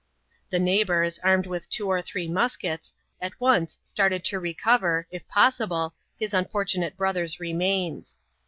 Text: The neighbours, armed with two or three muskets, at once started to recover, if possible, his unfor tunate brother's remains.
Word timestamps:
The 0.49 0.57
neighbours, 0.57 1.19
armed 1.19 1.45
with 1.45 1.69
two 1.69 1.87
or 1.87 2.01
three 2.01 2.27
muskets, 2.27 2.91
at 3.21 3.39
once 3.39 3.77
started 3.83 4.25
to 4.25 4.39
recover, 4.39 5.05
if 5.11 5.27
possible, 5.27 5.93
his 6.17 6.31
unfor 6.31 6.65
tunate 6.65 6.95
brother's 6.95 7.39
remains. 7.39 8.17